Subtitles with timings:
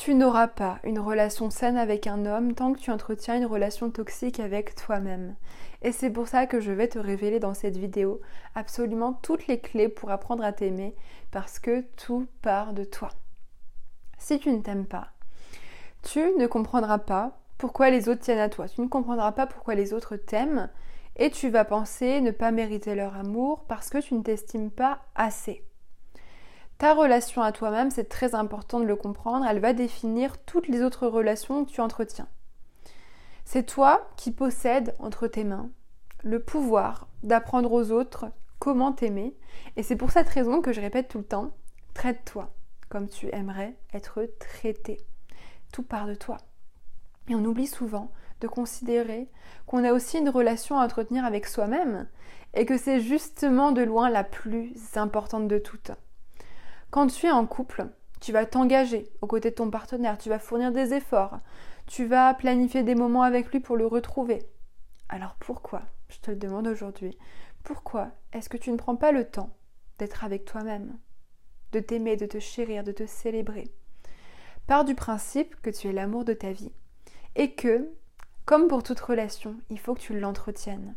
[0.00, 3.90] Tu n'auras pas une relation saine avec un homme tant que tu entretiens une relation
[3.90, 5.36] toxique avec toi-même.
[5.82, 8.22] Et c'est pour ça que je vais te révéler dans cette vidéo
[8.54, 10.96] absolument toutes les clés pour apprendre à t'aimer
[11.30, 13.10] parce que tout part de toi.
[14.16, 15.08] Si tu ne t'aimes pas,
[16.02, 18.70] tu ne comprendras pas pourquoi les autres tiennent à toi.
[18.70, 20.70] Tu ne comprendras pas pourquoi les autres t'aiment
[21.16, 25.00] et tu vas penser ne pas mériter leur amour parce que tu ne t'estimes pas
[25.14, 25.62] assez.
[26.80, 30.80] Ta relation à toi-même, c'est très important de le comprendre, elle va définir toutes les
[30.80, 32.26] autres relations que tu entretiens.
[33.44, 35.68] C'est toi qui possèdes entre tes mains
[36.24, 38.30] le pouvoir d'apprendre aux autres
[38.60, 39.36] comment t'aimer.
[39.76, 41.50] Et c'est pour cette raison que je répète tout le temps,
[41.92, 42.50] traite-toi
[42.88, 45.04] comme tu aimerais être traité.
[45.74, 46.38] Tout part de toi.
[47.28, 49.28] Et on oublie souvent de considérer
[49.66, 52.08] qu'on a aussi une relation à entretenir avec soi-même
[52.54, 55.92] et que c'est justement de loin la plus importante de toutes.
[56.90, 57.86] Quand tu es en couple,
[58.20, 61.38] tu vas t'engager aux côtés de ton partenaire, tu vas fournir des efforts,
[61.86, 64.40] tu vas planifier des moments avec lui pour le retrouver.
[65.08, 67.16] Alors pourquoi, je te le demande aujourd'hui,
[67.62, 69.54] pourquoi est-ce que tu ne prends pas le temps
[69.98, 70.98] d'être avec toi-même,
[71.70, 73.70] de t'aimer, de te chérir, de te célébrer?
[74.66, 76.72] Pars du principe que tu es l'amour de ta vie
[77.36, 77.88] et que,
[78.46, 80.96] comme pour toute relation, il faut que tu l'entretiennes.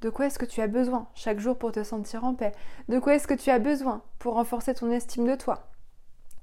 [0.00, 2.52] De quoi est-ce que tu as besoin chaque jour pour te sentir en paix?
[2.88, 5.68] De quoi est-ce que tu as besoin pour renforcer ton estime de toi?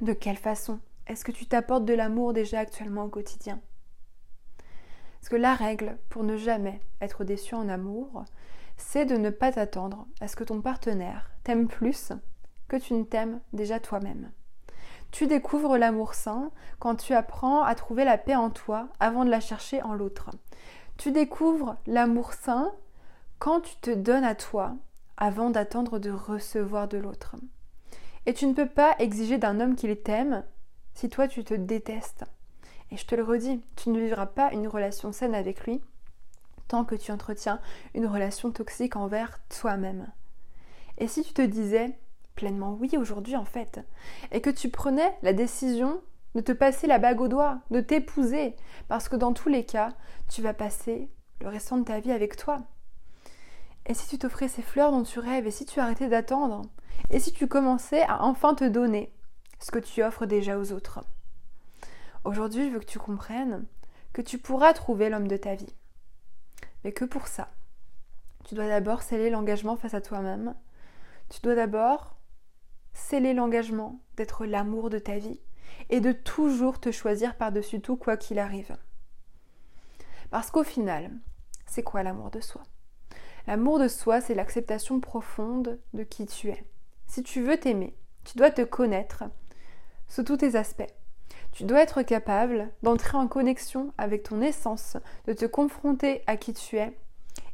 [0.00, 3.60] De quelle façon est-ce que tu t'apportes de l'amour déjà actuellement au quotidien?
[5.20, 8.24] Parce que la règle pour ne jamais être déçu en amour,
[8.76, 12.12] c'est de ne pas t'attendre à ce que ton partenaire t'aime plus
[12.68, 14.32] que tu ne t'aimes déjà toi-même.
[15.12, 19.30] Tu découvres l'amour sain quand tu apprends à trouver la paix en toi avant de
[19.30, 20.30] la chercher en l'autre.
[20.96, 22.72] Tu découvres l'amour sain
[23.38, 24.76] quand tu te donnes à toi
[25.16, 27.36] avant d'attendre de recevoir de l'autre.
[28.26, 30.44] Et tu ne peux pas exiger d'un homme qu'il t'aime
[30.94, 32.24] si toi tu te détestes.
[32.90, 35.82] Et je te le redis, tu ne vivras pas une relation saine avec lui
[36.68, 37.60] tant que tu entretiens
[37.94, 40.10] une relation toxique envers toi-même.
[40.98, 41.98] Et si tu te disais
[42.34, 43.80] pleinement oui aujourd'hui en fait,
[44.32, 46.00] et que tu prenais la décision
[46.34, 48.56] de te passer la bague au doigt, de t'épouser,
[48.88, 49.90] parce que dans tous les cas,
[50.28, 51.08] tu vas passer
[51.40, 52.62] le restant de ta vie avec toi,
[53.86, 56.62] et si tu t'offrais ces fleurs dont tu rêves Et si tu arrêtais d'attendre?
[57.10, 59.12] Et si tu commençais à enfin te donner
[59.60, 61.04] ce que tu offres déjà aux autres?
[62.24, 63.66] Aujourd'hui, je veux que tu comprennes
[64.12, 65.74] que tu pourras trouver l'homme de ta vie.
[66.82, 67.50] Mais que pour ça,
[68.44, 70.54] tu dois d'abord sceller l'engagement face à toi-même.
[71.28, 72.16] Tu dois d'abord
[72.94, 75.40] sceller l'engagement d'être l'amour de ta vie
[75.90, 78.76] et de toujours te choisir par-dessus tout quoi qu'il arrive.
[80.30, 81.10] Parce qu'au final,
[81.66, 82.62] c'est quoi l'amour de soi?
[83.46, 86.64] L'amour de soi, c'est l'acceptation profonde de qui tu es.
[87.06, 87.94] Si tu veux t'aimer,
[88.24, 89.24] tu dois te connaître
[90.08, 90.90] sous tous tes aspects.
[91.52, 94.96] Tu dois être capable d'entrer en connexion avec ton essence,
[95.26, 96.96] de te confronter à qui tu es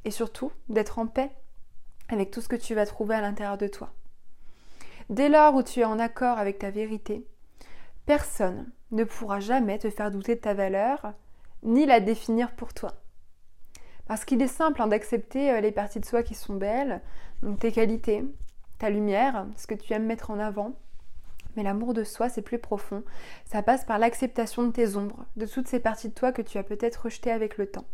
[0.05, 1.31] et surtout d'être en paix
[2.09, 3.93] avec tout ce que tu vas trouver à l'intérieur de toi.
[5.11, 7.27] Dès lors où tu es en accord avec ta vérité,
[8.07, 11.13] personne ne pourra jamais te faire douter de ta valeur
[11.63, 13.00] ni la définir pour toi.
[14.11, 17.01] Parce qu'il est simple hein, d'accepter euh, les parties de soi qui sont belles,
[17.45, 18.25] donc tes qualités,
[18.81, 20.75] ta lumière, ce que tu aimes mettre en avant.
[21.55, 23.05] Mais l'amour de soi, c'est plus profond.
[23.45, 26.59] Ça passe par l'acceptation de tes ombres, de toutes ces parties de toi que tu
[26.59, 27.85] as peut-être rejetées avec le temps.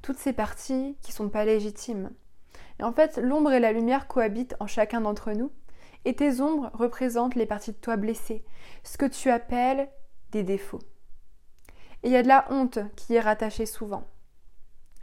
[0.00, 2.12] Toutes ces parties qui sont pas légitimes.
[2.78, 5.52] Et en fait, l'ombre et la lumière cohabitent en chacun d'entre nous.
[6.06, 8.42] Et tes ombres représentent les parties de toi blessées,
[8.84, 9.90] ce que tu appelles
[10.32, 10.80] des défauts.
[12.04, 14.06] Et il y a de la honte qui est rattachée souvent.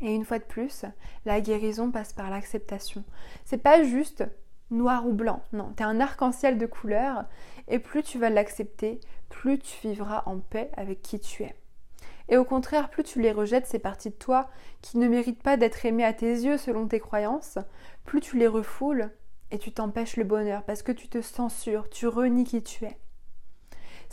[0.01, 0.85] Et une fois de plus,
[1.25, 3.03] la guérison passe par l'acceptation.
[3.45, 4.23] C'est pas juste
[4.69, 7.25] noir ou blanc, non, tu es un arc-en-ciel de couleurs
[7.67, 8.99] et plus tu vas l'accepter,
[9.29, 11.55] plus tu vivras en paix avec qui tu es.
[12.29, 14.49] Et au contraire, plus tu les rejettes, ces parties de toi
[14.81, 17.57] qui ne méritent pas d'être aimées à tes yeux selon tes croyances,
[18.03, 19.09] plus tu les refoules
[19.51, 22.97] et tu t'empêches le bonheur parce que tu te censures, tu renies qui tu es.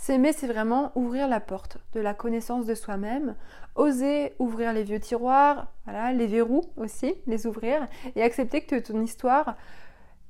[0.04, 3.36] S'aimer, c'est vraiment ouvrir la porte de la connaissance de soi-même,
[3.74, 9.56] oser ouvrir les vieux tiroirs, les verrous aussi, les ouvrir, et accepter que ton histoire,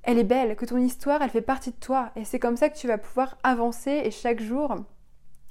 [0.04, 2.12] elle est belle, que ton histoire, elle fait partie de toi.
[2.14, 4.76] Et c'est comme ça que tu vas pouvoir avancer et chaque jour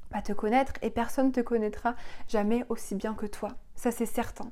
[0.09, 1.93] bah, te connaître, et personne ne te connaîtra
[2.29, 3.49] jamais aussi bien que toi.
[3.75, 4.49] Ça, c'est certain.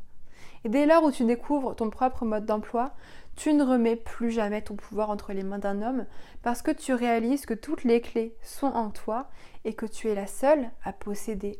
[0.64, 2.94] Et dès lors où tu découvres ton propre mode d'emploi,
[3.36, 6.06] tu ne remets plus jamais ton pouvoir entre les mains d'un homme
[6.44, 9.30] parce que tu réalises que toutes les clés sont en toi
[9.66, 11.60] et que tu es la seule à posséder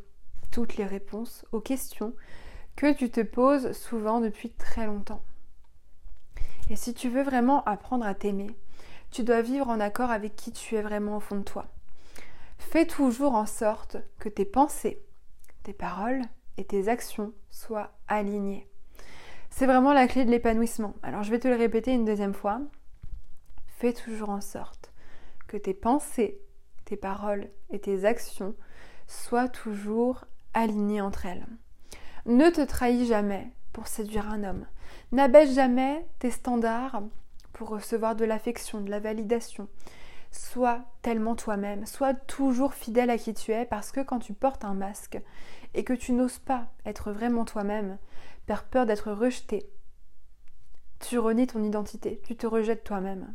[0.52, 2.14] toutes les réponses aux questions
[2.76, 5.24] que tu te poses souvent depuis très longtemps.
[6.70, 8.52] Et si tu veux vraiment apprendre à t'aimer,
[9.12, 11.68] tu dois vivre en accord avec qui tu es vraiment au fond de toi.
[12.60, 15.04] Fais toujours en sorte que tes pensées,
[15.64, 16.22] tes paroles
[16.58, 18.71] et tes actions soient alignées.
[19.52, 20.96] C'est vraiment la clé de l'épanouissement.
[21.04, 22.62] Alors je vais te le répéter une deuxième fois.
[23.78, 24.92] Fais toujours en sorte
[25.48, 26.40] que tes pensées,
[26.86, 28.56] tes paroles et tes actions
[29.08, 31.46] soient toujours alignées entre elles.
[32.26, 34.66] Ne te trahis jamais pour séduire un homme.
[35.12, 37.04] N'abaisse jamais tes standards
[37.52, 39.68] pour recevoir de l'affection, de la validation.
[40.32, 44.64] Sois tellement toi-même, sois toujours fidèle à qui tu es parce que quand tu portes
[44.64, 45.20] un masque
[45.74, 47.98] et que tu n'oses pas être vraiment toi-même,
[48.48, 49.70] par peur d'être rejeté,
[51.00, 53.34] tu renies ton identité, tu te rejettes toi-même.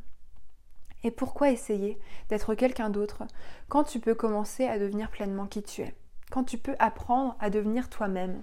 [1.02, 1.98] Et pourquoi essayer
[2.28, 3.24] d'être quelqu'un d'autre
[3.68, 5.94] quand tu peux commencer à devenir pleinement qui tu es?
[6.30, 8.42] Quand tu peux apprendre à devenir toi-même?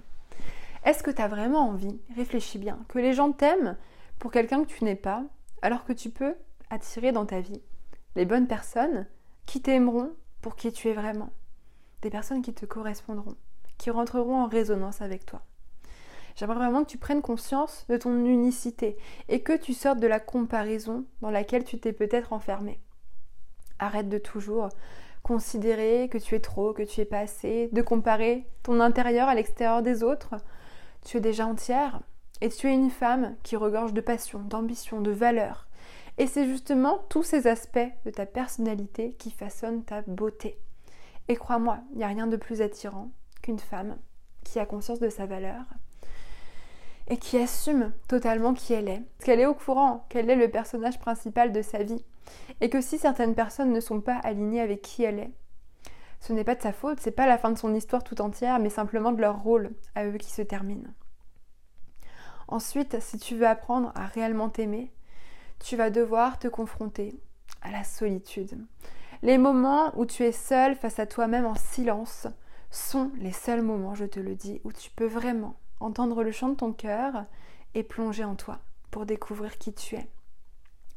[0.84, 3.76] Est-ce que tu as vraiment envie, réfléchis bien, que les gens t'aiment
[4.18, 5.24] pour quelqu'un que tu n'es pas,
[5.62, 6.34] alors que tu peux
[6.70, 7.62] attirer dans ta vie
[8.16, 9.06] les bonnes personnes
[9.46, 11.30] qui t'aimeront pour qui tu es vraiment.
[12.02, 13.36] Des personnes qui te correspondront,
[13.78, 15.42] qui rentreront en résonance avec toi.
[16.36, 18.96] J'aimerais vraiment que tu prennes conscience de ton unicité
[19.28, 22.80] et que tu sortes de la comparaison dans laquelle tu t'es peut-être enfermé.
[23.78, 24.68] Arrête de toujours
[25.22, 29.34] considérer que tu es trop, que tu es pas assez, de comparer ton intérieur à
[29.34, 30.34] l'extérieur des autres.
[31.04, 32.00] Tu es déjà entière
[32.40, 35.68] et tu es une femme qui regorge de passion, d'ambition, de valeur.
[36.18, 40.58] Et c'est justement tous ces aspects de ta personnalité qui façonnent ta beauté.
[41.28, 43.10] Et crois-moi, il n'y a rien de plus attirant
[43.44, 43.96] qu'une femme
[44.42, 45.62] qui a conscience de sa valeur
[47.08, 49.02] et qui assume totalement qui elle est.
[49.22, 52.04] Qu'elle est au courant qu'elle est le personnage principal de sa vie.
[52.60, 55.30] Et que si certaines personnes ne sont pas alignées avec qui elle est,
[56.20, 58.58] ce n'est pas de sa faute, c'est pas la fin de son histoire tout entière,
[58.58, 60.94] mais simplement de leur rôle à eux qui se termine.
[62.48, 64.90] Ensuite, si tu veux apprendre à réellement t'aimer,
[65.62, 67.20] tu vas devoir te confronter
[67.60, 68.58] à la solitude.
[69.22, 72.26] Les moments où tu es seul face à toi-même en silence
[72.74, 76.48] sont les seuls moments, je te le dis, où tu peux vraiment entendre le chant
[76.48, 77.24] de ton cœur
[77.74, 78.60] et plonger en toi
[78.90, 80.08] pour découvrir qui tu es.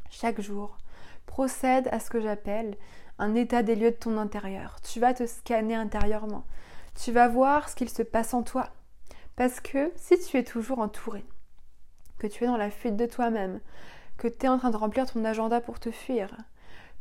[0.10, 0.78] Chaque jour,
[1.26, 2.78] procède à ce que j'appelle
[3.20, 4.78] un état des lieux de ton intérieur.
[4.82, 6.46] Tu vas te scanner intérieurement.
[6.96, 8.70] Tu vas voir ce qu'il se passe en toi.
[9.36, 11.24] Parce que si tu es toujours entouré,
[12.18, 13.60] que tu es dans la fuite de toi-même,
[14.18, 16.36] que tu es en train de remplir ton agenda pour te fuir,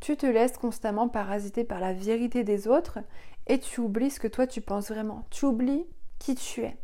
[0.01, 2.99] tu te laisses constamment parasiter par la vérité des autres
[3.47, 5.27] et tu oublies ce que toi tu penses vraiment.
[5.31, 5.87] Tu oublies
[6.19, 6.77] qui tu es.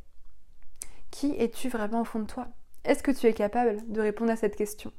[1.11, 2.49] Qui es-tu vraiment au fond de toi?
[2.85, 4.93] Est-ce que tu es capable de répondre à cette question?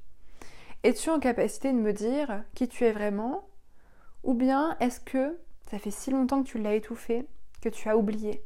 [0.83, 3.47] Es-tu en capacité de me dire qui tu es vraiment?
[4.23, 5.39] Ou bien est-ce que
[5.69, 7.27] ça fait si longtemps que tu l'as étouffé
[7.61, 8.43] que tu as oublié?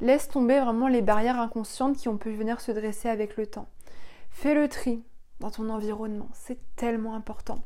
[0.00, 3.68] Laisse tomber vraiment les barrières inconscientes qui ont pu venir se dresser avec le temps.
[4.30, 5.02] Fais le tri
[5.40, 7.62] dans ton environnement, c'est tellement important.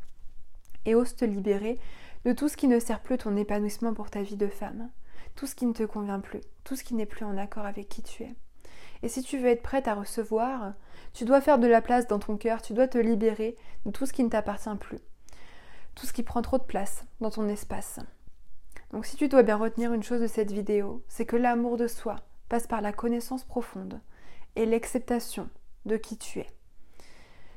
[0.87, 1.79] Et ose te libérer
[2.25, 4.91] de tout ce qui ne sert plus ton épanouissement pour ta vie de femme,
[5.35, 7.89] tout ce qui ne te convient plus, tout ce qui n'est plus en accord avec
[7.89, 8.35] qui tu es.
[9.03, 10.73] Et si tu veux être prête à recevoir,
[11.13, 14.07] tu dois faire de la place dans ton cœur, tu dois te libérer de tout
[14.07, 14.99] ce qui ne t'appartient plus,
[15.95, 18.01] tout ce qui prend trop de place dans ton espace.
[18.93, 21.89] Donc si tu dois bien retenir une chose de cette vidéo, c'est que l'amour de
[21.89, 22.17] soi
[22.49, 24.01] passe par la connaissance profonde
[24.55, 25.49] et l'acceptation
[25.85, 26.47] de qui tu es.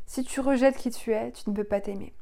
[0.06, 2.14] Si tu rejettes qui tu es, tu ne peux pas t'aimer.